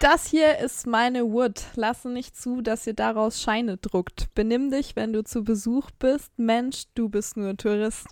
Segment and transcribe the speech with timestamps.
[0.00, 1.62] Das hier ist meine Wood.
[1.74, 4.34] Lasse nicht zu, dass ihr daraus Scheine druckt.
[4.34, 6.32] Benimm dich, wenn du zu Besuch bist.
[6.38, 8.06] Mensch, du bist nur Tourist.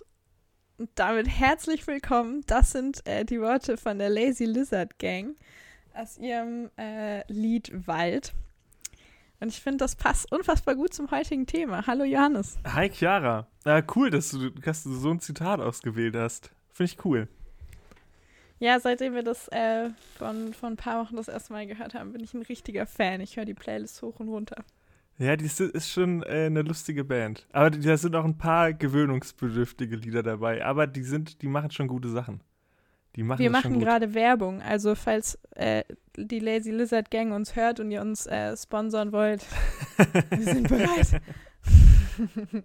[0.77, 2.43] Und damit herzlich willkommen.
[2.45, 5.35] Das sind äh, die Worte von der Lazy Lizard Gang
[5.95, 8.33] aus ihrem äh, Lied Wald.
[9.39, 11.87] Und ich finde, das passt unfassbar gut zum heutigen Thema.
[11.87, 12.59] Hallo Johannes.
[12.67, 13.47] Hi Chiara.
[13.65, 16.51] Äh, cool, dass du, dass du so ein Zitat ausgewählt hast.
[16.71, 17.27] Finde ich cool.
[18.59, 22.11] Ja, seitdem wir das äh, von, von ein paar Wochen das erste Mal gehört haben,
[22.11, 23.21] bin ich ein richtiger Fan.
[23.21, 24.63] Ich höre die Playlist hoch und runter.
[25.17, 27.47] Ja, die ist schon äh, eine lustige Band.
[27.51, 30.63] Aber da sind auch ein paar gewöhnungsbedürftige Lieder dabei.
[30.65, 32.41] Aber die sind, die machen schon gute Sachen.
[33.15, 34.61] Die machen wir machen gerade Werbung.
[34.61, 35.83] Also falls äh,
[36.15, 39.45] die Lazy Lizard Gang uns hört und ihr uns äh, sponsern wollt,
[40.29, 41.21] wir sind bereit.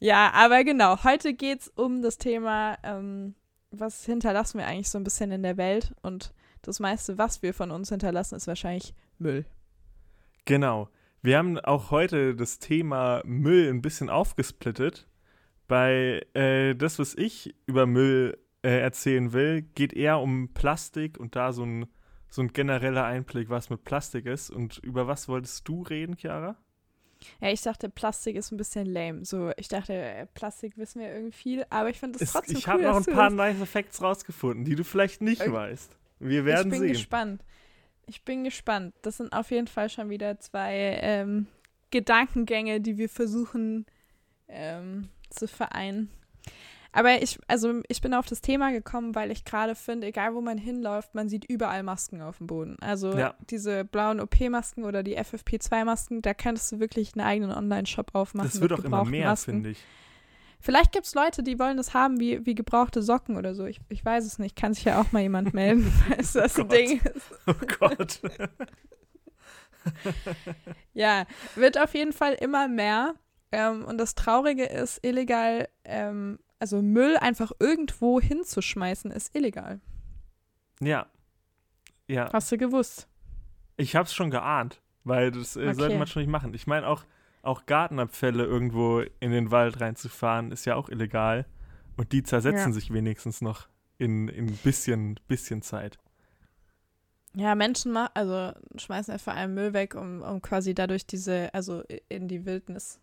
[0.00, 1.04] ja, aber genau.
[1.04, 3.34] Heute geht es um das Thema ähm,
[3.80, 5.94] was hinterlassen wir eigentlich so ein bisschen in der Welt?
[6.02, 6.32] Und
[6.62, 9.44] das meiste, was wir von uns hinterlassen, ist wahrscheinlich Müll.
[10.44, 10.88] Genau.
[11.22, 15.08] Wir haben auch heute das Thema Müll ein bisschen aufgesplittet.
[15.66, 21.34] Bei äh, das, was ich über Müll äh, erzählen will, geht eher um Plastik und
[21.34, 21.86] da so ein,
[22.28, 24.50] so ein genereller Einblick, was mit Plastik ist.
[24.50, 26.56] Und über was wolltest du reden, Chiara?
[27.40, 29.24] Ja, ich dachte, Plastik ist ein bisschen lame.
[29.24, 32.80] So, ich dachte, Plastik wissen wir irgendwie viel, aber ich finde es trotzdem ich cool.
[32.80, 35.52] Ich habe noch ein paar nice Facts rausgefunden, die du vielleicht nicht okay.
[35.52, 35.96] weißt.
[36.18, 36.72] Wir werden sehen.
[36.72, 36.92] Ich bin sehen.
[36.92, 37.44] gespannt.
[38.06, 38.94] Ich bin gespannt.
[39.02, 41.46] Das sind auf jeden Fall schon wieder zwei ähm,
[41.90, 43.86] Gedankengänge, die wir versuchen
[44.48, 46.10] ähm, zu vereinen.
[46.96, 50.40] Aber ich, also ich bin auf das Thema gekommen, weil ich gerade finde, egal wo
[50.40, 52.78] man hinläuft, man sieht überall Masken auf dem Boden.
[52.80, 53.34] Also ja.
[53.50, 58.48] diese blauen OP-Masken oder die FFP2-Masken, da könntest du wirklich einen eigenen Online-Shop aufmachen.
[58.50, 59.78] Das wird auch immer mehr, finde ich.
[60.58, 63.66] Vielleicht gibt es Leute, die wollen das haben wie, wie gebrauchte Socken oder so.
[63.66, 64.56] Ich, ich weiß es nicht.
[64.56, 67.30] Kann sich ja auch mal jemand melden, falls das oh ein Ding ist.
[67.46, 68.22] Oh Gott.
[70.94, 71.26] ja,
[71.56, 73.16] wird auf jeden Fall immer mehr.
[73.52, 79.80] Ähm, und das Traurige ist, illegal ähm, also Müll einfach irgendwo hinzuschmeißen, ist illegal.
[80.80, 81.06] Ja.
[82.06, 82.32] Ja.
[82.32, 83.08] Hast du gewusst?
[83.76, 85.74] Ich hab's schon geahnt, weil das äh, okay.
[85.74, 86.54] sollte man schon nicht machen.
[86.54, 87.04] Ich meine auch,
[87.42, 91.46] auch Gartenabfälle irgendwo in den Wald reinzufahren, ist ja auch illegal.
[91.96, 92.72] Und die zersetzen ja.
[92.72, 93.68] sich wenigstens noch
[93.98, 95.98] in ein bisschen, bisschen Zeit.
[97.34, 101.52] Ja, Menschen ma also schmeißen ja vor allem Müll weg, um, um quasi dadurch diese,
[101.52, 102.98] also in die Wildnis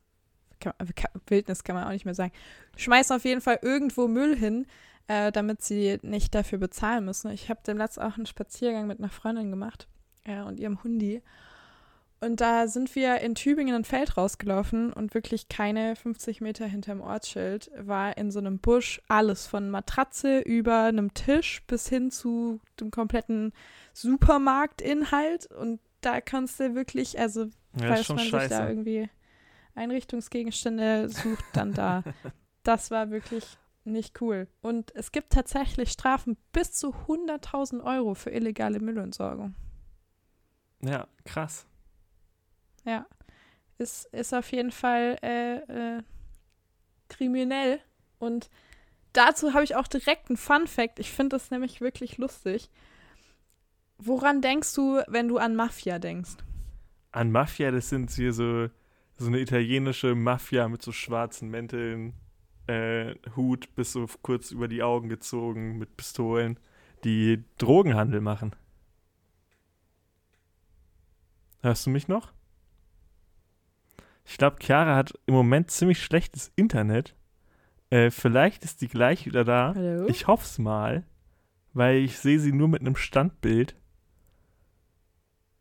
[0.64, 2.32] kann, Wildnis kann man auch nicht mehr sagen,
[2.78, 4.66] schmeißen auf jeden Fall irgendwo Müll hin,
[5.08, 7.32] äh, damit sie nicht dafür bezahlen müssen.
[7.32, 9.88] Ich habe dem letzten auch einen Spaziergang mit einer Freundin gemacht
[10.24, 11.22] äh, und ihrem Hundi.
[12.24, 17.02] Und da sind wir in Tübingen ein Feld rausgelaufen und wirklich keine 50 Meter hinterm
[17.02, 22.62] Ortsschild war in so einem Busch alles von Matratze über einem Tisch bis hin zu
[22.80, 23.52] dem kompletten
[23.92, 25.48] Supermarktinhalt.
[25.48, 27.48] Und da kannst du wirklich, also
[27.78, 28.48] ja, falls man scheiße.
[28.48, 29.10] sich da irgendwie
[29.76, 32.04] Einrichtungsgegenstände sucht, dann da.
[32.64, 34.48] das war wirklich nicht cool.
[34.62, 39.56] Und es gibt tatsächlich Strafen bis zu 100.000 Euro für illegale Müllentsorgung.
[40.82, 41.66] Ja, krass.
[42.86, 43.06] Ja,
[43.78, 46.04] ist, ist auf jeden Fall äh, äh,
[47.10, 47.80] kriminell.
[48.20, 48.50] Und
[49.14, 51.00] dazu habe ich auch direkt einen Fun Fact.
[51.00, 52.70] Ich finde das nämlich wirklich lustig.
[53.98, 56.38] Woran denkst du, wenn du an Mafia denkst?
[57.12, 58.70] An Mafia, das sind hier so
[59.18, 62.14] so eine italienische Mafia mit so schwarzen Mänteln,
[62.68, 66.60] äh, Hut bis so kurz über die Augen gezogen mit Pistolen,
[67.04, 68.56] die Drogenhandel machen.
[71.62, 72.34] Hörst du mich noch?
[74.26, 77.16] Ich glaube, Chiara hat im Moment ziemlich schlechtes Internet.
[77.90, 79.74] Äh, vielleicht ist die gleich wieder da.
[79.76, 80.08] Hallo?
[80.08, 81.06] Ich hoffe es mal,
[81.74, 83.76] weil ich sehe sie nur mit einem Standbild.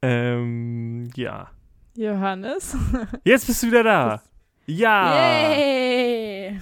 [0.00, 1.50] Ähm, ja.
[1.94, 2.76] Johannes.
[3.24, 4.22] Jetzt bist du wieder da.
[4.66, 5.50] Ja.
[5.50, 6.58] Yay.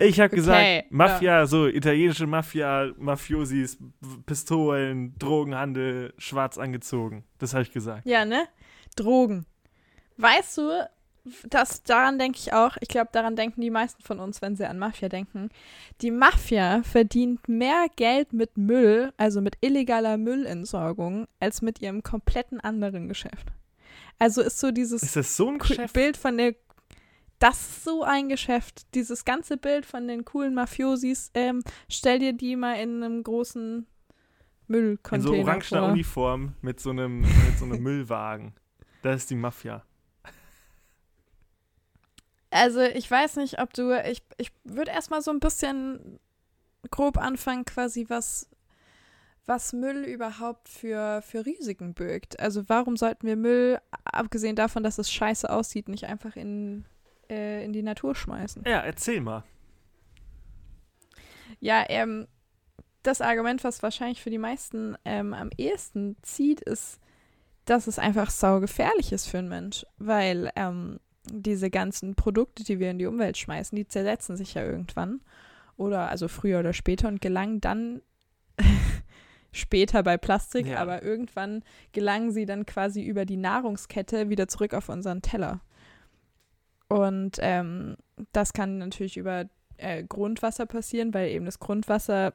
[0.00, 1.46] Ich habe okay, gesagt, Mafia, ja.
[1.46, 3.78] so italienische Mafia, Mafiosis,
[4.26, 7.24] Pistolen, Drogenhandel, schwarz angezogen.
[7.38, 8.06] Das habe ich gesagt.
[8.06, 8.46] Ja, ne?
[8.94, 9.44] Drogen.
[10.16, 10.88] Weißt du,
[11.48, 12.76] das daran denke ich auch.
[12.80, 15.50] Ich glaube, daran denken die meisten von uns, wenn sie an Mafia denken.
[16.00, 22.60] Die Mafia verdient mehr Geld mit Müll, also mit illegaler Müllentsorgung, als mit ihrem kompletten
[22.60, 23.48] anderen Geschäft.
[24.18, 25.94] Also ist so dieses ist das so ein Geschäft?
[25.94, 26.54] Bild von der
[27.38, 28.86] das ist so ein Geschäft.
[28.94, 33.86] Dieses ganze Bild von den coolen Mafiosis, ähm, stell dir die mal in einem großen
[34.66, 35.92] Müllcontainer In so orangener vor.
[35.92, 38.54] Uniform mit so einem, mit so einem Müllwagen.
[39.02, 39.84] Das ist die Mafia.
[42.50, 46.18] Also ich weiß nicht, ob du, ich, ich würde erstmal so ein bisschen
[46.90, 48.48] grob anfangen, quasi was,
[49.46, 52.40] was Müll überhaupt für, für Risiken birgt.
[52.40, 56.86] Also warum sollten wir Müll, abgesehen davon, dass es scheiße aussieht, nicht einfach in,
[57.28, 58.64] äh, in die Natur schmeißen?
[58.66, 59.44] Ja, erzähl mal.
[61.60, 62.28] Ja, ähm,
[63.02, 67.00] das Argument, was wahrscheinlich für die meisten ähm, am ehesten zieht, ist,
[67.64, 71.00] dass es einfach saugefährlich ist für einen Mensch, weil ähm,
[71.32, 75.20] diese ganzen Produkte, die wir in die Umwelt schmeißen, die zersetzen sich ja irgendwann
[75.76, 78.02] oder also früher oder später und gelangen dann
[79.52, 80.78] später bei Plastik, ja.
[80.78, 85.60] aber irgendwann gelangen sie dann quasi über die Nahrungskette wieder zurück auf unseren Teller.
[86.88, 87.96] Und ähm,
[88.32, 89.44] das kann natürlich über
[89.76, 92.32] äh, Grundwasser passieren, weil eben das Grundwasser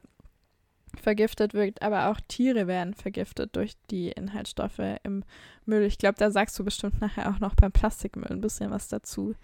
[0.96, 5.24] vergiftet wird, aber auch Tiere werden vergiftet durch die Inhaltsstoffe im
[5.66, 5.82] Müll.
[5.82, 9.34] Ich glaube, da sagst du bestimmt nachher auch noch beim Plastikmüll ein bisschen was dazu.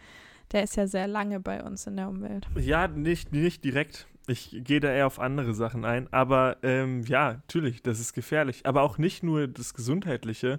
[0.53, 2.47] Der ist ja sehr lange bei uns in der Umwelt.
[2.57, 4.09] Ja, nicht, nicht direkt.
[4.27, 6.13] Ich gehe da eher auf andere Sachen ein.
[6.13, 8.67] Aber ähm, ja, natürlich, das ist gefährlich.
[8.67, 10.59] Aber auch nicht nur das Gesundheitliche.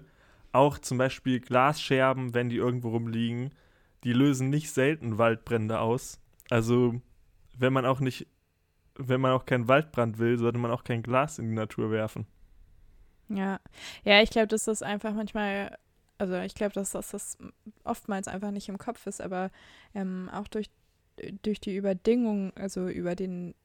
[0.53, 3.51] Auch zum Beispiel Glasscherben, wenn die irgendwo rumliegen,
[4.03, 6.19] die lösen nicht selten Waldbrände aus.
[6.49, 7.01] Also,
[7.57, 8.27] wenn man auch nicht
[8.95, 12.25] wenn man auch keinen Waldbrand will, sollte man auch kein Glas in die Natur werfen.
[13.29, 13.59] Ja,
[14.03, 15.77] ja, ich glaube, dass das einfach manchmal,
[16.17, 17.37] also ich glaube, dass, dass das
[17.83, 19.51] oftmals einfach nicht im Kopf ist, aber
[19.95, 20.69] ähm, auch durch,
[21.41, 23.55] durch die Überdingung, also über den,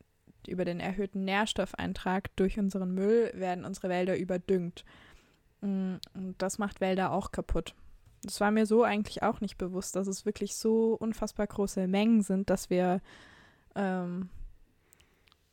[0.47, 4.85] über den erhöhten Nährstoffeintrag durch unseren Müll werden unsere Wälder überdüngt.
[5.63, 7.75] Mm, und das macht Wälder auch kaputt.
[8.23, 12.23] Das war mir so eigentlich auch nicht bewusst, dass es wirklich so unfassbar große Mengen
[12.23, 13.01] sind, dass wir
[13.75, 14.31] ähm,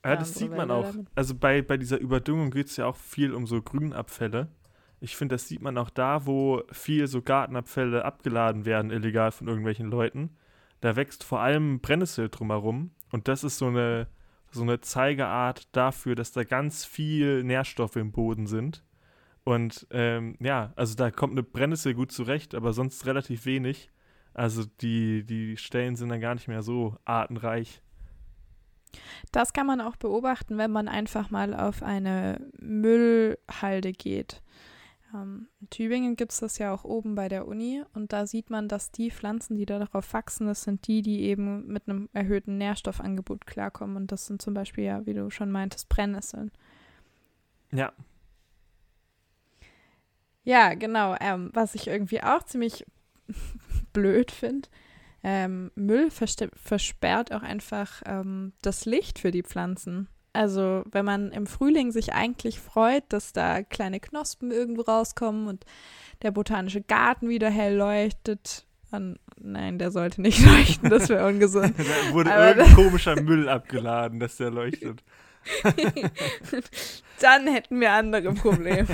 [0.06, 0.94] ja, das sieht man auch.
[1.16, 4.50] Also bei, bei dieser Überdüngung geht es ja auch viel um so Grünabfälle.
[5.00, 9.48] Ich finde, das sieht man auch da, wo viel so Gartenabfälle abgeladen werden, illegal von
[9.48, 10.38] irgendwelchen Leuten.
[10.82, 12.92] Da wächst vor allem Brennnessel drumherum.
[13.12, 14.08] Und das ist so eine,
[14.52, 18.84] so eine Zeigeart dafür, dass da ganz viel Nährstoffe im Boden sind.
[19.44, 23.92] Und ähm, ja, also da kommt eine Brennnessel gut zurecht, aber sonst relativ wenig.
[24.34, 27.82] Also die, die Stellen sind dann gar nicht mehr so artenreich.
[29.32, 34.42] Das kann man auch beobachten, wenn man einfach mal auf eine Müllhalde geht.
[35.14, 38.50] Ähm, in Tübingen gibt es das ja auch oben bei der Uni und da sieht
[38.50, 42.58] man, dass die Pflanzen, die darauf wachsen, das sind die, die eben mit einem erhöhten
[42.58, 43.96] Nährstoffangebot klarkommen.
[43.96, 46.52] Und das sind zum Beispiel ja, wie du schon meintest, Brennnesseln.
[47.72, 47.92] Ja.
[50.44, 51.16] Ja, genau.
[51.20, 52.86] Ähm, was ich irgendwie auch ziemlich
[53.94, 54.68] blöd finde,
[55.24, 60.10] ähm, Müll versperrt auch einfach ähm, das Licht für die Pflanzen.
[60.34, 65.66] Also wenn man im Frühling sich eigentlich freut, dass da kleine Knospen irgendwo rauskommen und
[66.24, 68.66] der botanische Garten wieder hell leuchtet.
[68.92, 71.76] Und, nein, der sollte nicht leuchten, das wäre ungesund.
[71.78, 75.04] da wurde Aber irgendein komischer Müll abgeladen, dass der leuchtet.
[77.20, 78.88] Dann hätten wir andere Probleme.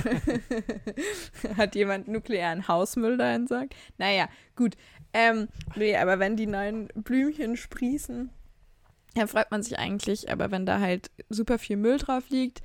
[1.56, 3.74] Hat jemand nuklearen Hausmüll da entsorgt?
[3.98, 4.76] Naja, gut.
[5.12, 8.30] Ähm, nee, aber wenn die neuen Blümchen sprießen,
[9.14, 10.30] dann freut man sich eigentlich.
[10.30, 12.62] Aber wenn da halt super viel Müll drauf liegt,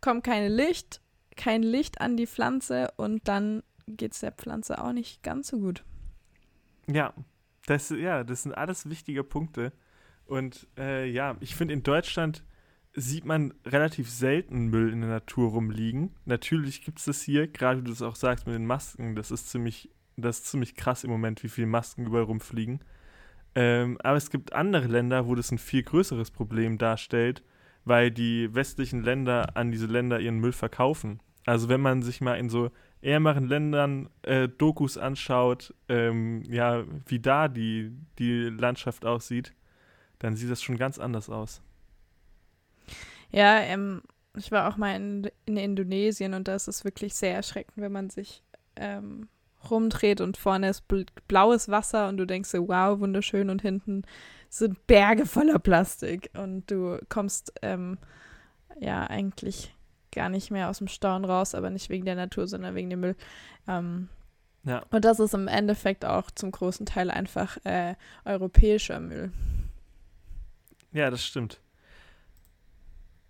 [0.00, 1.00] kommt kein Licht,
[1.36, 5.58] kein Licht an die Pflanze und dann geht es der Pflanze auch nicht ganz so
[5.58, 5.84] gut.
[6.88, 7.14] Ja,
[7.66, 9.72] das, ja, das sind alles wichtige Punkte.
[10.24, 12.44] Und äh, ja, ich finde, in Deutschland
[12.94, 16.14] sieht man relativ selten Müll in der Natur rumliegen.
[16.24, 19.30] Natürlich gibt es das hier, gerade wie du es auch sagst mit den Masken, das
[19.30, 22.80] ist ziemlich das ist ziemlich krass im Moment, wie viele Masken überall rumfliegen.
[23.54, 27.42] Ähm, aber es gibt andere Länder, wo das ein viel größeres Problem darstellt,
[27.84, 31.20] weil die westlichen Länder an diese Länder ihren Müll verkaufen.
[31.46, 32.70] Also wenn man sich mal in so
[33.00, 39.54] ärmeren Ländern äh, Dokus anschaut, ähm, ja, wie da die, die Landschaft aussieht,
[40.18, 41.62] dann sieht das schon ganz anders aus.
[43.30, 44.02] Ja, ähm,
[44.36, 48.10] ich war auch mal in, in Indonesien und da ist wirklich sehr erschreckend, wenn man
[48.10, 48.42] sich
[48.76, 49.28] ähm,
[49.70, 50.84] rumdreht und vorne ist
[51.28, 54.02] blaues Wasser und du denkst so, wow, wunderschön und hinten
[54.48, 57.98] sind Berge voller Plastik und du kommst ähm,
[58.80, 59.74] ja eigentlich
[60.12, 63.00] gar nicht mehr aus dem Stauen raus, aber nicht wegen der Natur, sondern wegen dem
[63.00, 63.16] Müll.
[63.68, 64.08] Ähm,
[64.64, 64.82] ja.
[64.90, 67.94] Und das ist im Endeffekt auch zum großen Teil einfach äh,
[68.24, 69.30] europäischer Müll.
[70.92, 71.60] Ja, das stimmt.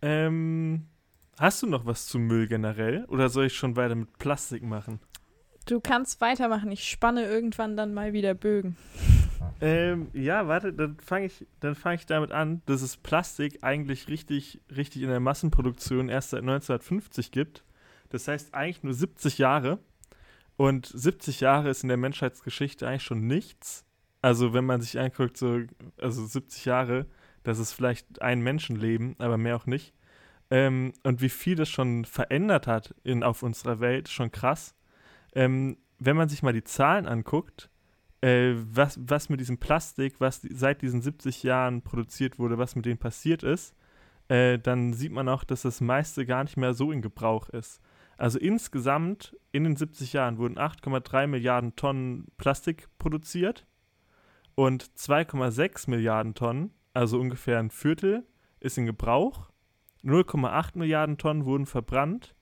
[0.00, 0.86] Ähm,
[1.38, 5.00] hast du noch was zum Müll generell oder soll ich schon weiter mit Plastik machen?
[5.66, 6.70] Du kannst weitermachen.
[6.70, 8.76] Ich spanne irgendwann dann mal wieder Bögen.
[9.60, 11.44] Ähm, ja, warte, dann fange ich,
[11.74, 16.42] fang ich damit an, dass es Plastik eigentlich richtig, richtig in der Massenproduktion erst seit
[16.42, 17.64] 1950 gibt.
[18.10, 19.80] Das heißt eigentlich nur 70 Jahre.
[20.56, 23.84] Und 70 Jahre ist in der Menschheitsgeschichte eigentlich schon nichts.
[24.22, 25.62] Also wenn man sich anguckt, so,
[26.00, 27.06] also 70 Jahre,
[27.42, 29.94] das ist vielleicht ein Menschenleben, aber mehr auch nicht.
[30.48, 34.75] Ähm, und wie viel das schon verändert hat in, auf unserer Welt, schon krass.
[35.36, 37.70] Ähm, wenn man sich mal die Zahlen anguckt,
[38.22, 42.86] äh, was, was mit diesem Plastik, was seit diesen 70 Jahren produziert wurde, was mit
[42.86, 43.76] dem passiert ist,
[44.28, 47.80] äh, dann sieht man auch, dass das meiste gar nicht mehr so in Gebrauch ist.
[48.16, 53.66] Also insgesamt in den 70 Jahren wurden 8,3 Milliarden Tonnen Plastik produziert
[54.54, 58.26] und 2,6 Milliarden Tonnen, also ungefähr ein Viertel,
[58.58, 59.50] ist in Gebrauch.
[60.02, 62.34] 0,8 Milliarden Tonnen wurden verbrannt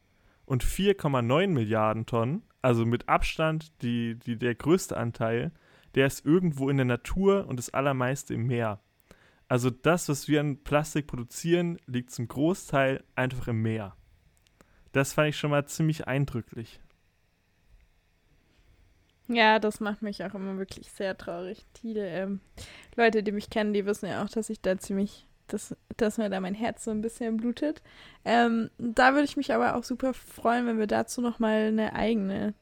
[0.44, 5.52] und 4,9 Milliarden Tonnen, also mit Abstand die, die, der größte Anteil,
[5.94, 8.80] der ist irgendwo in der Natur und das allermeiste im Meer.
[9.48, 13.94] Also das, was wir an Plastik produzieren, liegt zum Großteil einfach im Meer.
[14.92, 16.80] Das fand ich schon mal ziemlich eindrücklich.
[19.28, 21.66] Ja, das macht mich auch immer wirklich sehr traurig.
[21.82, 22.40] Die ähm,
[22.96, 26.30] Leute, die mich kennen, die wissen ja auch, dass ich da ziemlich, dass, dass mir
[26.30, 27.82] da mein Herz so ein bisschen blutet.
[28.24, 32.54] Ähm, da würde ich mich aber auch super freuen, wenn wir dazu nochmal eine eigene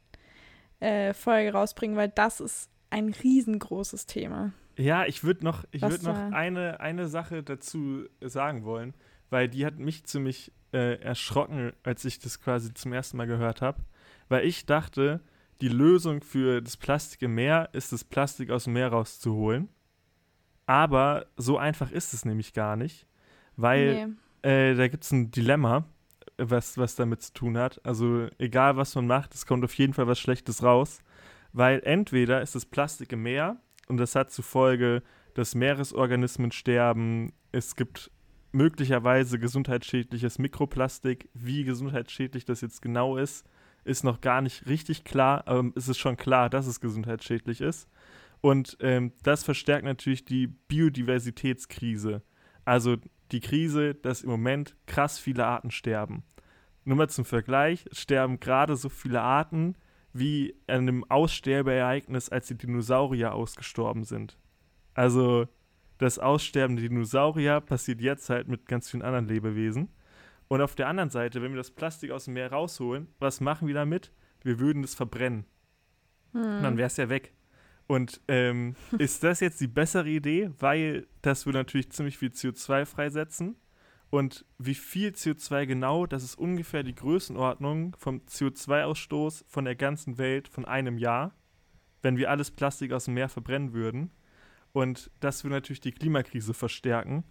[0.81, 4.53] äh, Folge rausbringen, weil das ist ein riesengroßes Thema.
[4.77, 8.95] Ja, ich würde noch, ich würd noch eine, eine Sache dazu sagen wollen,
[9.31, 13.61] weil die hat mich ziemlich äh, erschrocken, als ich das quasi zum ersten Mal gehört
[13.61, 13.83] habe.
[14.29, 15.21] Weil ich dachte,
[15.61, 19.69] die Lösung für das Plastik im Meer ist, das Plastik aus dem Meer rauszuholen.
[20.67, 23.07] Aber so einfach ist es nämlich gar nicht,
[23.57, 24.49] weil nee.
[24.49, 25.85] äh, da gibt es ein Dilemma,
[26.39, 27.81] was, was damit zu tun hat.
[27.85, 31.01] Also egal, was man macht, es kommt auf jeden Fall was Schlechtes raus.
[31.53, 33.57] Weil entweder ist das Plastik im Meer
[33.89, 35.03] und das hat zur Folge,
[35.35, 37.33] dass Meeresorganismen sterben.
[37.53, 38.11] Es gibt
[38.53, 41.29] möglicherweise gesundheitsschädliches Mikroplastik.
[41.35, 43.47] Wie gesundheitsschädlich das jetzt genau ist,
[43.85, 47.89] ist noch gar nicht richtig klar, aber es ist schon klar, dass es gesundheitsschädlich ist.
[48.43, 52.23] Und ähm, das verstärkt natürlich die Biodiversitätskrise.
[52.65, 52.97] Also
[53.31, 56.25] die Krise, dass im Moment krass viele Arten sterben.
[56.85, 59.77] Nur mal zum Vergleich, sterben gerade so viele Arten
[60.13, 64.37] wie an einem Aussterbeereignis, als die Dinosaurier ausgestorben sind.
[64.93, 65.47] Also
[65.99, 69.89] das Aussterben der Dinosaurier passiert jetzt halt mit ganz vielen anderen Lebewesen.
[70.49, 73.69] Und auf der anderen Seite, wenn wir das Plastik aus dem Meer rausholen, was machen
[73.69, 74.13] wir damit?
[74.43, 75.47] Wir würden es verbrennen.
[76.33, 76.57] Hm.
[76.57, 77.33] Und dann wäre es ja weg.
[77.93, 80.51] Und ähm, ist das jetzt die bessere Idee?
[80.59, 83.57] Weil das würde natürlich ziemlich viel CO2 freisetzen.
[84.09, 90.17] Und wie viel CO2 genau, das ist ungefähr die Größenordnung vom CO2-Ausstoß von der ganzen
[90.17, 91.35] Welt von einem Jahr,
[92.01, 94.11] wenn wir alles Plastik aus dem Meer verbrennen würden.
[94.73, 97.25] Und das würde natürlich die Klimakrise verstärken.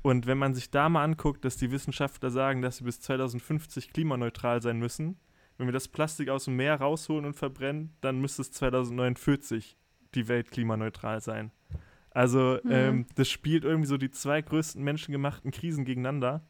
[0.00, 3.92] Und wenn man sich da mal anguckt, dass die Wissenschaftler sagen, dass sie bis 2050
[3.92, 5.20] klimaneutral sein müssen,
[5.58, 9.76] wenn wir das Plastik aus dem Meer rausholen und verbrennen, dann müsste es 2049
[10.16, 11.52] die Welt klimaneutral sein.
[12.10, 12.70] Also mhm.
[12.70, 16.42] ähm, das spielt irgendwie so die zwei größten menschengemachten Krisen gegeneinander.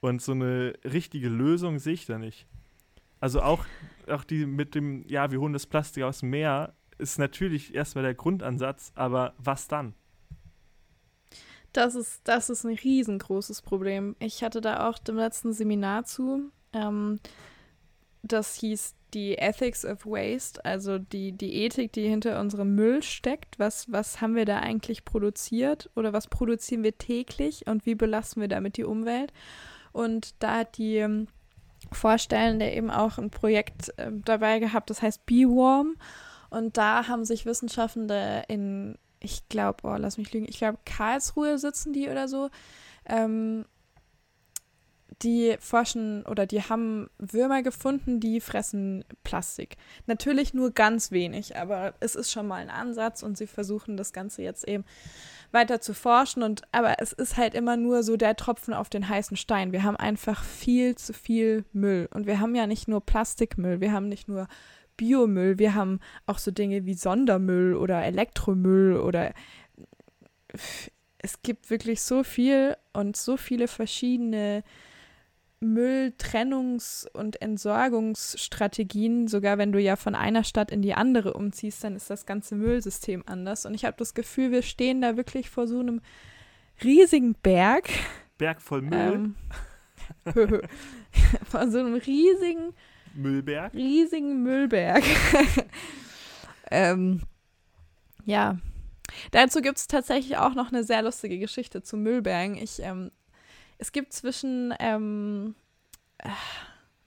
[0.00, 2.46] Und so eine richtige Lösung sehe ich da nicht.
[3.20, 3.64] Also auch,
[4.08, 8.04] auch die mit dem, ja, wir holen das Plastik aus dem Meer, ist natürlich erstmal
[8.04, 9.94] der Grundansatz, aber was dann?
[11.72, 14.16] Das ist, das ist ein riesengroßes Problem.
[14.20, 16.50] Ich hatte da auch dem letzten Seminar zu.
[16.72, 17.18] Ähm,
[18.22, 23.58] das hieß die Ethics of Waste, also die, die Ethik, die hinter unserem Müll steckt.
[23.58, 28.40] Was, was haben wir da eigentlich produziert oder was produzieren wir täglich und wie belasten
[28.40, 29.32] wir damit die Umwelt?
[29.92, 31.28] Und da hat die ähm,
[31.92, 35.96] Vorstellende eben auch ein Projekt äh, dabei gehabt, das heißt Be Warm.
[36.50, 41.58] Und da haben sich Wissenschaftler in, ich glaube, oh, lass mich lügen, ich glaube, Karlsruhe
[41.58, 42.50] sitzen die oder so,
[43.06, 43.64] ähm,
[45.22, 49.76] die forschen oder die haben Würmer gefunden, die fressen Plastik.
[50.06, 54.12] Natürlich nur ganz wenig, aber es ist schon mal ein Ansatz und sie versuchen das
[54.12, 54.84] Ganze jetzt eben
[55.50, 56.42] weiter zu forschen.
[56.42, 59.72] Und aber es ist halt immer nur so der Tropfen auf den heißen Stein.
[59.72, 62.08] Wir haben einfach viel zu viel Müll.
[62.12, 64.46] Und wir haben ja nicht nur Plastikmüll, wir haben nicht nur
[64.96, 69.32] Biomüll, wir haben auch so Dinge wie Sondermüll oder Elektromüll oder
[71.18, 74.64] es gibt wirklich so viel und so viele verschiedene
[75.60, 81.96] Mülltrennungs- und Entsorgungsstrategien, sogar wenn du ja von einer Stadt in die andere umziehst, dann
[81.96, 83.66] ist das ganze Müllsystem anders.
[83.66, 86.00] Und ich habe das Gefühl, wir stehen da wirklich vor so einem
[86.82, 87.88] riesigen Berg.
[88.38, 89.12] Berg voll Müll.
[89.14, 89.34] Ähm,
[91.50, 92.72] vor so einem riesigen
[93.14, 93.74] Müllberg.
[93.74, 95.02] Riesigen Müllberg.
[96.70, 97.22] ähm,
[98.24, 98.58] ja.
[99.32, 102.56] Dazu gibt es tatsächlich auch noch eine sehr lustige Geschichte zu Müllbergen.
[102.56, 103.10] Ich ähm,
[103.78, 105.54] es gibt zwischen, ähm,
[106.18, 106.28] äh,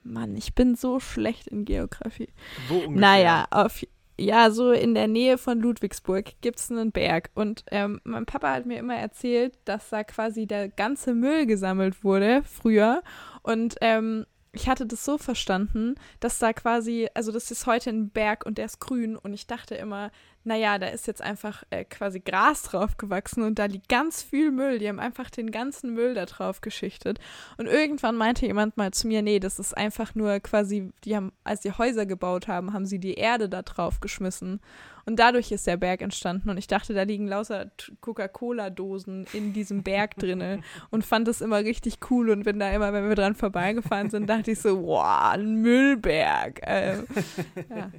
[0.04, 2.30] Mann, ich bin so schlecht in Geografie.
[2.68, 3.00] Wo ungefähr?
[3.00, 3.86] Naja, auf,
[4.20, 7.30] ja, so in der Nähe von Ludwigsburg gibt es einen Berg.
[7.36, 12.04] Und ähm, mein Papa hat mir immer erzählt, dass da quasi der ganze Müll gesammelt
[12.04, 13.04] wurde früher.
[13.44, 18.10] Und ähm, ich hatte das so verstanden, dass da quasi, also das ist heute ein
[18.10, 20.12] Berg und der ist grün und ich dachte immer,
[20.44, 24.52] naja, da ist jetzt einfach äh, quasi Gras drauf gewachsen und da liegt ganz viel
[24.52, 24.80] Müll.
[24.80, 27.20] Die haben einfach den ganzen Müll da drauf geschichtet.
[27.58, 31.32] Und irgendwann meinte jemand mal zu mir, nee, das ist einfach nur quasi, die haben,
[31.44, 34.62] als die Häuser gebaut haben, haben sie die Erde da drauf geschmissen.
[35.06, 36.50] Und dadurch ist der Berg entstanden.
[36.50, 37.72] Und ich dachte, da liegen lauter
[38.02, 42.32] Coca-Cola-Dosen in diesem Berg drinne und fand das immer richtig cool.
[42.32, 46.62] Und bin da immer, wenn wir dran vorbeigefahren sind, dachte ich so, wow, ein Müllberg.
[46.64, 47.06] Ähm,
[47.70, 47.92] ja.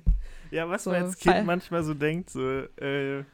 [0.52, 1.44] Ja, was so man als Kind Fall.
[1.44, 2.40] manchmal so denkt, so,
[2.76, 3.25] äh,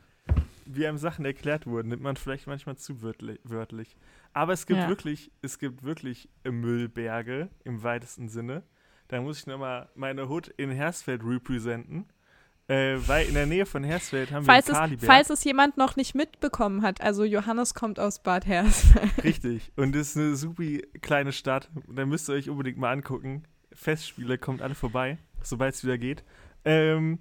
[0.66, 3.96] wie einem Sachen erklärt wurden, nimmt man vielleicht manchmal zu wörtlich.
[4.32, 4.88] Aber es gibt ja.
[4.88, 8.62] wirklich, es gibt wirklich Müllberge im weitesten Sinne.
[9.08, 12.06] Da muss ich nochmal meine Hut in Hersfeld representen.
[12.68, 15.96] Äh, weil in der Nähe von Hersfeld haben falls wir es, Falls es jemand noch
[15.96, 19.10] nicht mitbekommen hat, also Johannes kommt aus Bad Hersfeld.
[19.24, 19.72] Richtig.
[19.76, 20.64] Und es ist eine super
[21.00, 21.70] kleine Stadt.
[21.88, 23.44] Da müsst ihr euch unbedingt mal angucken.
[23.72, 26.24] Festspiele, kommt alle vorbei, sobald es wieder geht.
[26.64, 27.18] Ähm,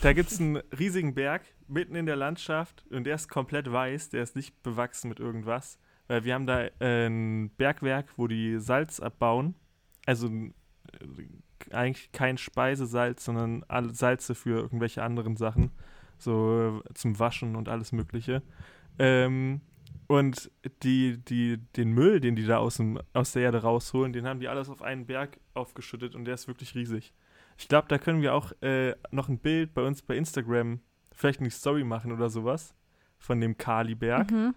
[0.00, 4.10] da gibt es einen riesigen Berg mitten in der Landschaft und der ist komplett weiß,
[4.10, 5.78] der ist nicht bewachsen mit irgendwas.
[6.08, 9.54] Weil wir haben da äh, ein Bergwerk, wo die Salz abbauen.
[10.04, 10.52] Also äh,
[11.70, 15.70] eigentlich kein Speisesalz, sondern Salze für irgendwelche anderen Sachen.
[16.18, 18.42] So äh, zum Waschen und alles Mögliche.
[18.98, 19.60] Ähm,
[20.06, 20.50] und
[20.82, 24.40] die, die, den Müll, den die da aus, dem, aus der Erde rausholen, den haben
[24.40, 27.14] die alles auf einen Berg aufgeschüttet und der ist wirklich riesig.
[27.58, 30.80] Ich glaube, da können wir auch äh, noch ein Bild bei uns bei Instagram,
[31.12, 32.74] vielleicht eine Story machen oder sowas,
[33.18, 34.30] von dem Kaliberg.
[34.30, 34.54] Mhm.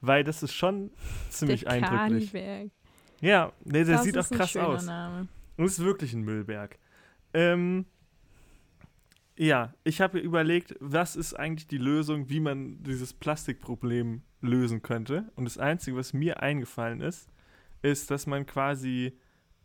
[0.00, 0.90] Weil das ist schon
[1.28, 2.32] ziemlich der eindrücklich.
[2.32, 2.70] Kaliberg.
[3.20, 4.86] Ja, nee, der das sieht auch krass aus.
[4.86, 5.28] Name.
[5.56, 6.78] Und es ist wirklich ein Müllberg.
[7.34, 7.86] Ähm,
[9.36, 15.30] ja, ich habe überlegt, was ist eigentlich die Lösung, wie man dieses Plastikproblem lösen könnte.
[15.34, 17.28] Und das Einzige, was mir eingefallen ist,
[17.82, 19.18] ist, dass man quasi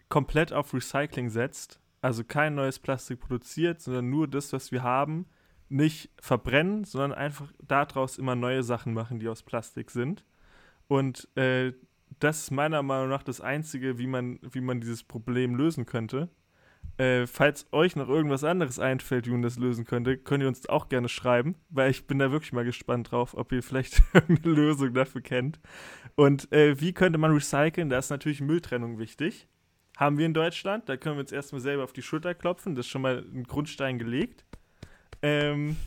[0.09, 5.25] komplett auf Recycling setzt also kein neues Plastik produziert, sondern nur das, was wir haben,
[5.69, 10.25] nicht verbrennen, sondern einfach daraus immer neue Sachen machen, die aus Plastik sind.
[10.89, 11.71] Und äh,
[12.19, 16.27] das ist meiner Meinung nach das Einzige, wie man, wie man dieses Problem lösen könnte.
[16.97, 20.67] Äh, falls euch noch irgendwas anderes einfällt, wie man das lösen könnte, könnt ihr uns
[20.67, 24.39] auch gerne schreiben, weil ich bin da wirklich mal gespannt drauf, ob ihr vielleicht eine
[24.43, 25.61] Lösung dafür kennt.
[26.15, 27.89] Und äh, wie könnte man recyceln?
[27.89, 29.47] Da ist natürlich Mülltrennung wichtig
[29.97, 30.89] haben wir in Deutschland.
[30.89, 32.75] Da können wir uns erstmal selber auf die Schulter klopfen.
[32.75, 34.45] Das ist schon mal ein Grundstein gelegt.
[35.21, 35.77] Ähm,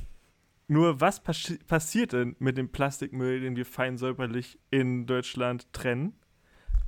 [0.68, 6.14] nur was pas passiert denn mit dem Plastikmüll, den wir fein säuberlich in Deutschland trennen?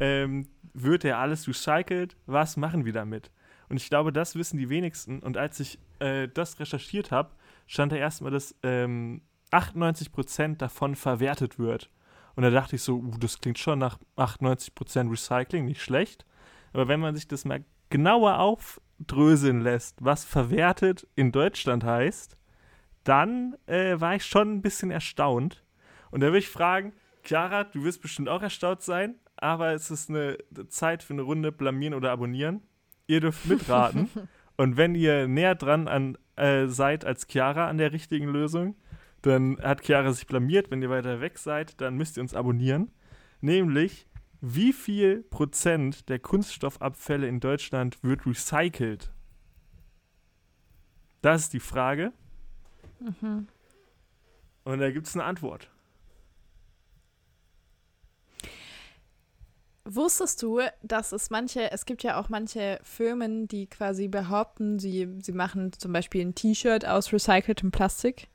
[0.00, 2.16] Ähm, wird der alles recycelt?
[2.26, 3.30] Was machen wir damit?
[3.68, 5.20] Und ich glaube, das wissen die wenigsten.
[5.20, 7.30] Und als ich äh, das recherchiert habe,
[7.66, 11.90] stand da erstmal, dass ähm, 98% davon verwertet wird.
[12.34, 16.24] Und da dachte ich so, uh, das klingt schon nach 98% Recycling, nicht schlecht.
[16.72, 22.36] Aber wenn man sich das mal genauer aufdröseln lässt, was verwertet in Deutschland heißt,
[23.04, 25.64] dann äh, war ich schon ein bisschen erstaunt.
[26.10, 26.92] Und da würde ich fragen,
[27.24, 31.52] Chiara, du wirst bestimmt auch erstaunt sein, aber es ist eine Zeit für eine Runde
[31.52, 32.62] blamieren oder abonnieren.
[33.06, 34.10] Ihr dürft mitraten.
[34.56, 38.76] Und wenn ihr näher dran an, äh, seid als Chiara an der richtigen Lösung,
[39.22, 40.70] dann hat Chiara sich blamiert.
[40.70, 42.90] Wenn ihr weiter weg seid, dann müsst ihr uns abonnieren.
[43.40, 44.07] Nämlich
[44.40, 49.10] wie viel Prozent der Kunststoffabfälle in Deutschland wird recycelt?
[51.22, 52.12] Das ist die Frage.
[53.00, 53.48] Mhm.
[54.64, 55.70] Und da gibt es eine Antwort.
[59.90, 65.08] Wusstest du, dass es manche, es gibt ja auch manche Firmen, die quasi behaupten, sie,
[65.22, 68.28] sie machen zum Beispiel ein T-Shirt aus recyceltem Plastik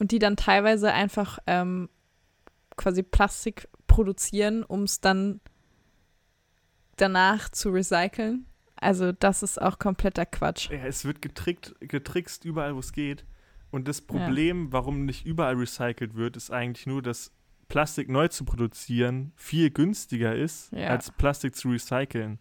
[0.00, 1.88] und die dann teilweise einfach ähm,
[2.80, 5.40] quasi Plastik produzieren, um es dann
[6.96, 8.46] danach zu recyceln.
[8.76, 10.70] Also das ist auch kompletter Quatsch.
[10.70, 13.26] Ja, es wird getrickt, getrickst überall, wo es geht.
[13.70, 14.72] Und das Problem, ja.
[14.72, 17.32] warum nicht überall recycelt wird, ist eigentlich nur, dass
[17.68, 20.88] Plastik neu zu produzieren viel günstiger ist, ja.
[20.88, 22.38] als Plastik zu recyceln.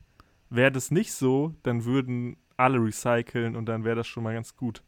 [0.50, 4.56] Wäre das nicht so, dann würden alle recyceln und dann wäre das schon mal ganz
[4.56, 4.84] gut.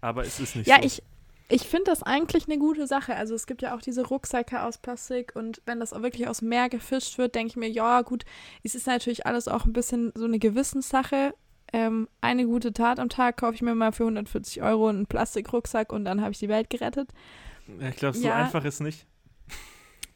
[0.00, 0.80] Aber es ist nicht ja, so.
[0.80, 1.02] Ja, ich,
[1.48, 3.16] ich finde das eigentlich eine gute Sache.
[3.16, 6.38] Also es gibt ja auch diese Rucksäcke aus Plastik und wenn das auch wirklich aus
[6.38, 8.24] dem Meer gefischt wird, denke ich mir, ja gut,
[8.62, 11.34] es ist natürlich alles auch ein bisschen so eine Gewissenssache.
[11.72, 15.92] Ähm, eine gute Tat am Tag kaufe ich mir mal für 140 Euro einen Plastikrucksack
[15.92, 17.10] und dann habe ich die Welt gerettet.
[17.80, 18.36] ich glaube, so ja.
[18.36, 19.06] einfach ist nicht.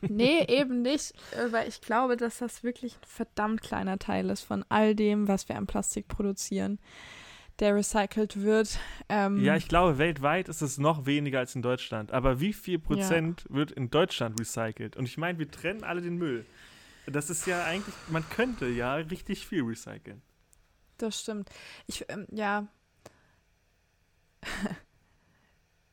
[0.01, 1.12] Nee, eben nicht,
[1.51, 5.49] weil ich glaube, dass das wirklich ein verdammt kleiner Teil ist von all dem, was
[5.49, 6.79] wir an Plastik produzieren.
[7.61, 8.79] Der recycelt wird.
[9.09, 12.12] Ähm, ja, ich glaube, weltweit ist es noch weniger als in Deutschland.
[12.12, 13.57] Aber wie viel Prozent ja.
[13.57, 14.97] wird in Deutschland recycelt?
[14.97, 16.47] Und ich meine, wir trennen alle den Müll.
[17.07, 20.23] Das ist ja eigentlich, man könnte ja richtig viel recyceln.
[20.99, 21.49] Das stimmt.
[21.87, 22.66] Ich, ähm, ja.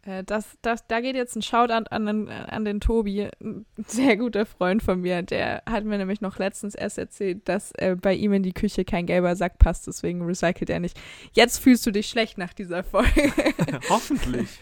[0.05, 4.15] Äh, das, das, da geht jetzt ein Shoutout an, an, an den Tobi, ein sehr
[4.17, 5.23] guter Freund von mir.
[5.23, 8.85] Der hat mir nämlich noch letztens erst erzählt, dass äh, bei ihm in die Küche
[8.85, 10.99] kein gelber Sack passt, deswegen recycelt er nicht.
[11.33, 13.33] Jetzt fühlst du dich schlecht nach dieser Folge.
[13.89, 14.59] Hoffentlich.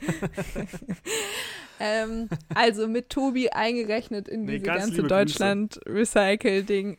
[1.79, 6.97] ähm, also mit Tobi eingerechnet in nee, diese ganze Deutschland-Recycle-Ding.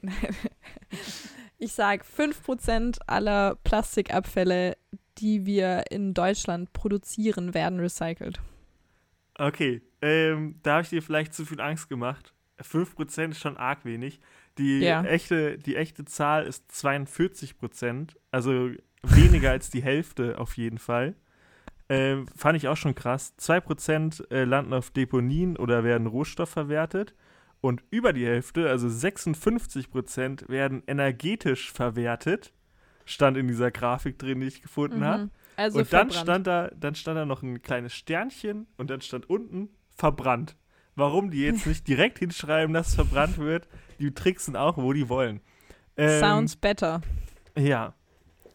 [1.58, 4.76] ich sag 5% aller Plastikabfälle
[5.18, 8.40] die wir in Deutschland produzieren, werden recycelt.
[9.36, 12.32] Okay, ähm, da habe ich dir vielleicht zu viel Angst gemacht.
[12.60, 14.20] 5% ist schon arg wenig.
[14.58, 15.02] Die, ja.
[15.02, 18.70] echte, die echte Zahl ist 42%, also
[19.02, 21.14] weniger als die Hälfte auf jeden Fall.
[21.88, 23.34] Ähm, fand ich auch schon krass.
[23.38, 27.14] 2% äh, landen auf Deponien oder werden rohstoffverwertet.
[27.60, 32.52] Und über die Hälfte, also 56%, werden energetisch verwertet
[33.04, 35.04] stand in dieser Grafik drin, die ich gefunden mhm.
[35.04, 35.30] habe.
[35.56, 39.28] Also und dann stand, da, dann stand da noch ein kleines Sternchen und dann stand
[39.30, 40.56] unten verbrannt.
[40.96, 45.08] Warum die jetzt nicht direkt hinschreiben, dass es verbrannt wird, die tricksen auch, wo die
[45.08, 45.40] wollen.
[45.96, 47.02] Ähm, Sounds better.
[47.56, 47.94] Ja.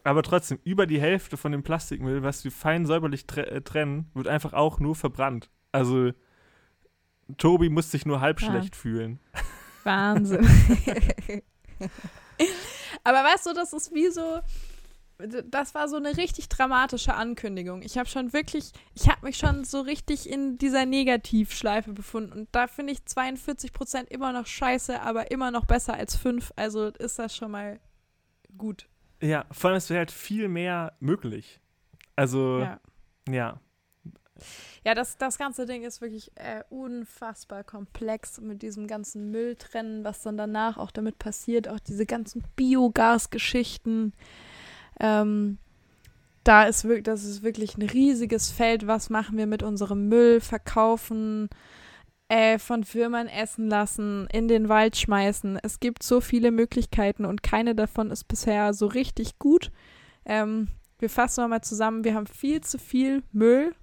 [0.04, 4.10] Aber trotzdem, über die Hälfte von dem Plastikmüll, was wir fein säuberlich tre äh, trennen,
[4.14, 5.50] wird einfach auch nur verbrannt.
[5.72, 6.12] Also,
[7.36, 8.48] Tobi muss sich nur halb ja.
[8.48, 9.20] schlecht fühlen.
[9.84, 10.46] Wahnsinn.
[13.04, 14.40] Aber weißt du, das ist wie so,
[15.44, 17.82] das war so eine richtig dramatische Ankündigung.
[17.82, 22.32] Ich habe schon wirklich, ich habe mich schon so richtig in dieser Negativschleife befunden.
[22.32, 26.52] Und da finde ich 42 Prozent immer noch scheiße, aber immer noch besser als 5.
[26.56, 27.80] Also ist das schon mal
[28.56, 28.88] gut.
[29.22, 31.60] Ja, vor allem ist halt viel mehr möglich.
[32.16, 32.80] Also, ja.
[33.28, 33.60] ja.
[34.84, 40.22] Ja, das, das ganze Ding ist wirklich äh, unfassbar komplex mit diesem ganzen Mülltrennen, was
[40.22, 44.12] dann danach auch damit passiert, auch diese ganzen Biogas-Geschichten.
[44.98, 45.58] Ähm,
[46.44, 48.86] da ist wirklich, das ist wirklich ein riesiges Feld.
[48.86, 50.40] Was machen wir mit unserem Müll?
[50.40, 51.48] Verkaufen,
[52.28, 55.58] äh, von Firmen essen lassen, in den Wald schmeißen.
[55.62, 59.70] Es gibt so viele Möglichkeiten und keine davon ist bisher so richtig gut.
[60.24, 62.04] Ähm, wir fassen nochmal zusammen.
[62.04, 63.74] Wir haben viel zu viel Müll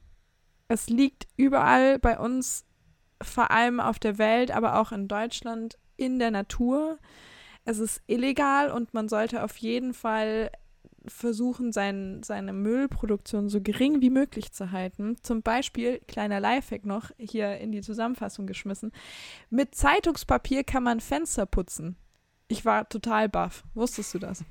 [0.68, 2.66] es liegt überall bei uns,
[3.22, 7.00] vor allem auf der Welt, aber auch in Deutschland, in der Natur.
[7.66, 10.52] Es ist illegal und man sollte auf jeden Fall
[11.06, 15.16] versuchen, sein, seine Müllproduktion so gering wie möglich zu halten.
[15.22, 18.92] Zum Beispiel, kleiner Lifehack noch, hier in die Zusammenfassung geschmissen,
[19.50, 21.96] mit Zeitungspapier kann man Fenster putzen.
[22.50, 23.64] Ich war total baff.
[23.74, 24.44] Wusstest du das?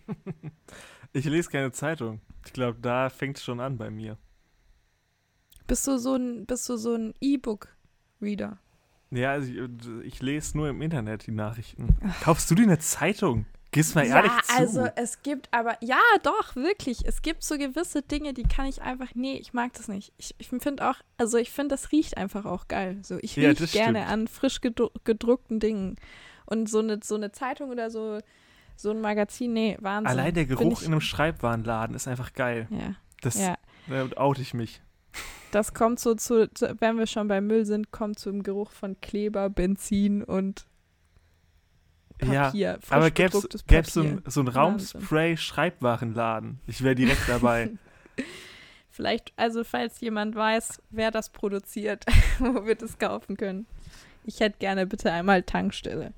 [1.13, 2.21] ich lese keine Zeitung.
[2.45, 4.19] Ich glaube, da fängt es schon an bei mir.
[5.67, 8.59] Bist du so ein, bist du so ein E-Book-Reader?
[9.11, 11.97] Ja, also ich, ich, lese nur im Internet die Nachrichten.
[12.23, 13.47] Kaufst du dir eine Zeitung?
[13.73, 14.57] Gehst mal ja, ehrlich zu.
[14.57, 18.81] also es gibt aber, ja doch, wirklich, es gibt so gewisse Dinge, die kann ich
[18.81, 20.13] einfach, nee, ich mag das nicht.
[20.17, 22.99] Ich, ich finde auch, also ich finde, das riecht einfach auch geil.
[23.03, 24.13] So, ich ja, rieche gerne stimmt.
[24.13, 25.97] an frisch gedruckten Dingen.
[26.47, 28.21] Und so eine, so eine Zeitung oder so,
[28.77, 30.07] so ein Magazin, nee, Wahnsinn.
[30.07, 32.69] Allein der Geruch in einem Schreibwarenladen ist einfach geil.
[32.71, 32.95] Ja.
[33.21, 33.57] Das, ja.
[33.89, 34.81] Da oute ich mich.
[35.51, 36.49] Das kommt so zu,
[36.81, 40.67] wenn wir schon beim Müll sind, kommt zum Geruch von Kleber, Benzin und
[42.19, 42.51] Papier.
[42.55, 46.61] Ja, aber gäbe es so, ein, so ein Raumspray-Schreibwarenladen?
[46.67, 47.71] Ich wäre direkt dabei.
[48.91, 52.05] Vielleicht, also falls jemand weiß, wer das produziert,
[52.39, 53.67] wo wir das kaufen können.
[54.25, 56.13] Ich hätte gerne bitte einmal Tankstelle.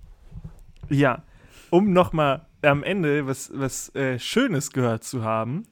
[0.89, 1.23] Ja,
[1.71, 5.67] um nochmal am Ende was, was äh, Schönes gehört zu haben,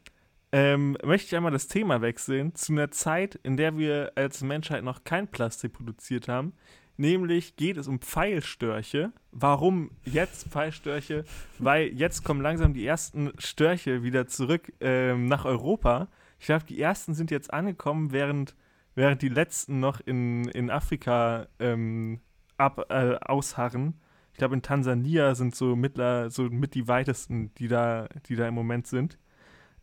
[0.56, 4.84] ähm, möchte ich einmal das Thema wechseln zu einer Zeit, in der wir als Menschheit
[4.84, 6.54] noch kein Plastik produziert haben.
[6.96, 9.12] Nämlich geht es um Pfeilstörche.
[9.32, 11.26] Warum jetzt Pfeilstörche?
[11.58, 16.08] Weil jetzt kommen langsam die ersten Störche wieder zurück ähm, nach Europa.
[16.40, 18.56] Ich glaube, die ersten sind jetzt angekommen, während,
[18.94, 22.20] während die letzten noch in, in Afrika ähm,
[22.56, 24.00] ab, äh, ausharren.
[24.32, 28.48] Ich glaube, in Tansania sind so, mittler, so mit die weitesten, die da, die da
[28.48, 29.18] im Moment sind.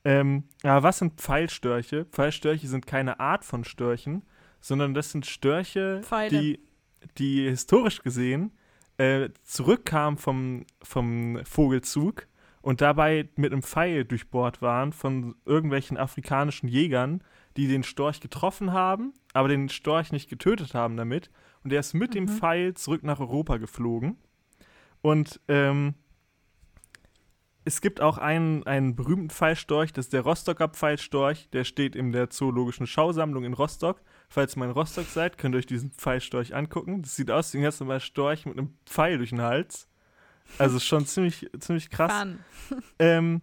[0.05, 2.05] Ähm, aber was sind Pfeilstörche?
[2.05, 4.23] Pfeilstörche sind keine Art von Störchen,
[4.59, 6.59] sondern das sind Störche, die,
[7.17, 8.51] die historisch gesehen
[8.97, 12.27] äh, zurückkamen vom, vom Vogelzug
[12.61, 17.23] und dabei mit einem Pfeil durchbohrt waren von irgendwelchen afrikanischen Jägern,
[17.57, 21.29] die den Storch getroffen haben, aber den Storch nicht getötet haben damit.
[21.63, 22.13] Und der ist mit mhm.
[22.13, 24.17] dem Pfeil zurück nach Europa geflogen.
[25.01, 25.95] Und ähm,
[27.65, 31.49] es gibt auch einen, einen berühmten Pfeilstorch, das ist der Rostocker Pfeilstorch.
[31.51, 34.01] Der steht in der Zoologischen Schausammlung in Rostock.
[34.27, 37.01] Falls ihr mal in Rostock seid, könnt ihr euch diesen Pfeilstorch angucken.
[37.01, 39.87] Das sieht aus wie ein ganz normaler Storch mit einem Pfeil durch den Hals.
[40.57, 42.11] Also schon ziemlich, ziemlich krass.
[42.99, 43.41] Ähm,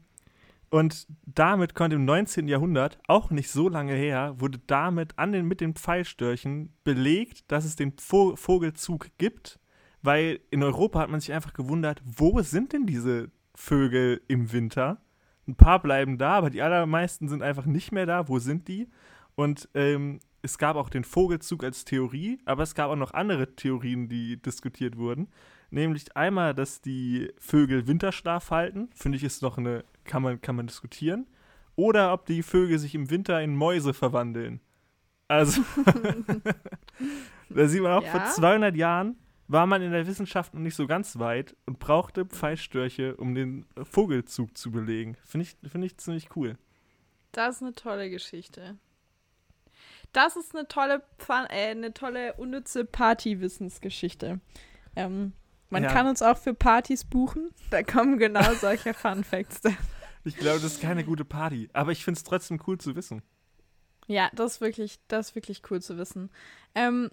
[0.70, 2.46] und damit konnte im 19.
[2.46, 7.64] Jahrhundert, auch nicht so lange her, wurde damit an den, mit den Pfeilstörchen belegt, dass
[7.64, 9.58] es den Vo Vogelzug gibt,
[10.02, 15.00] weil in Europa hat man sich einfach gewundert, wo sind denn diese Vögel im Winter?
[15.46, 18.26] Ein paar bleiben da, aber die allermeisten sind einfach nicht mehr da.
[18.28, 18.88] Wo sind die?
[19.34, 23.54] Und ähm, es gab auch den Vogelzug als Theorie, aber es gab auch noch andere
[23.56, 25.28] Theorien, die diskutiert wurden.
[25.70, 30.56] Nämlich einmal, dass die Vögel Winterschlaf halten, finde ich ist noch eine, kann man, kann
[30.56, 31.26] man diskutieren.
[31.76, 34.60] Oder ob die Vögel sich im Winter in Mäuse verwandeln.
[35.28, 35.62] Also,
[37.50, 38.10] da sieht man auch, Ja.
[38.10, 39.16] vor 200 Jahren
[39.50, 43.66] war man in der Wissenschaft noch nicht so ganz weit und brauchte Pfeilstörche, um den
[43.82, 45.16] Vogelzug zu belegen.
[45.24, 46.56] Finde ich, finde ich ziemlich cool.
[47.32, 48.78] Das ist eine tolle Geschichte.
[50.12, 54.40] Das ist eine tolle, Pfan äh, eine tolle unnütze Partywissensgeschichte.
[54.96, 55.32] Ähm,
[55.68, 55.92] man Ja.
[55.92, 57.50] kann uns auch für Partys buchen.
[57.70, 59.60] Da kommen genau solche Fun Facts.
[60.24, 63.22] Ich glaube, das ist keine gute Party, aber ich finde es trotzdem cool zu wissen.
[64.06, 66.30] Ja, das ist wirklich, das ist wirklich cool zu wissen.
[66.74, 67.10] Ähm,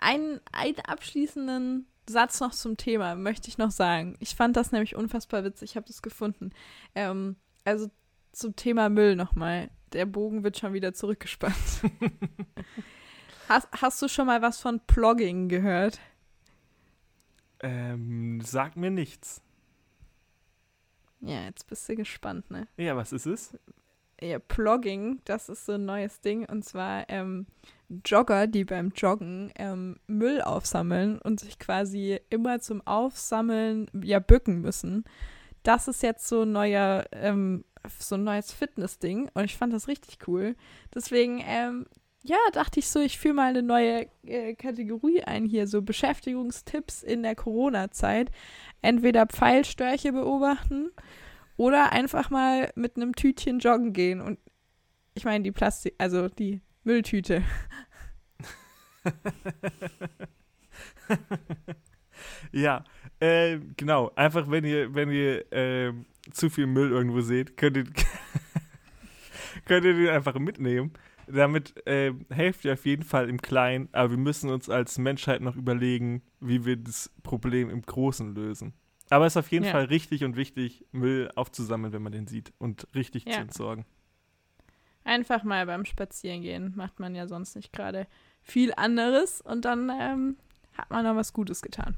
[0.00, 4.16] einen, einen abschließenden Satz noch zum Thema möchte ich noch sagen.
[4.18, 5.70] Ich fand das nämlich unfassbar witzig.
[5.70, 6.50] Ich habe das gefunden.
[6.94, 7.88] Ähm, also
[8.32, 9.70] zum Thema Müll nochmal.
[9.92, 11.54] Der Bogen wird schon wieder zurückgespannt.
[13.48, 16.00] hast, hast du schon mal was von Plogging gehört?
[17.60, 19.42] Ähm, sagt mir nichts.
[21.20, 22.66] Ja, jetzt bist du gespannt, ne?
[22.76, 23.58] Ja, was ist es?
[24.22, 26.44] Ja, Plogging, das ist so ein neues Ding.
[26.44, 27.46] Und zwar ähm,
[28.04, 34.60] Jogger, die beim Joggen ähm, Müll aufsammeln und sich quasi immer zum Aufsammeln ja bücken
[34.60, 35.04] müssen.
[35.62, 37.64] Das ist jetzt so ein neuer, ähm,
[37.98, 39.30] so ein neues Fitness-Ding.
[39.32, 40.54] Und ich fand das richtig cool.
[40.94, 41.86] Deswegen, ähm,
[42.22, 47.02] ja, dachte ich so, ich führe mal eine neue äh, Kategorie ein hier, so Beschäftigungstipps
[47.02, 48.30] in der Corona-Zeit.
[48.82, 50.90] Entweder Pfeilstörche beobachten
[51.60, 54.38] oder einfach mal mit einem Tütchen joggen gehen und
[55.12, 57.42] ich meine die Plastik, also die Mülltüte.
[62.52, 62.82] ja,
[63.18, 64.10] äh, genau.
[64.16, 67.84] Einfach, wenn ihr, wenn ihr ähm, zu viel Müll irgendwo seht, könnt ihr,
[69.66, 70.94] könnt ihr den einfach mitnehmen.
[71.26, 75.42] Damit äh, helft ihr auf jeden Fall im Kleinen, aber wir müssen uns als Menschheit
[75.42, 78.72] noch überlegen, wie wir das Problem im Großen lösen.
[79.10, 79.72] Aber es ist auf jeden Ja.
[79.72, 83.32] Fall richtig und wichtig, Müll aufzusammeln, wenn man den sieht und richtig Ja.
[83.32, 83.84] zu entsorgen.
[85.04, 88.06] Einfach mal beim Spazierengehen macht man ja sonst nicht gerade
[88.42, 90.36] viel anderes und dann ähm,
[90.76, 91.96] hat man noch was Gutes getan.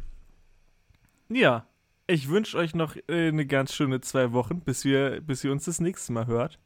[1.29, 1.67] Ja,
[2.07, 5.65] ich wünsche euch noch äh, eine ganz schöne zwei Wochen, bis wir, bis ihr uns
[5.65, 6.59] das nächste Mal hört.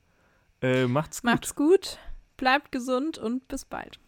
[0.63, 1.31] Äh, macht's gut.
[1.31, 1.99] Macht's gut,
[2.37, 3.99] bleibt gesund und bis bald.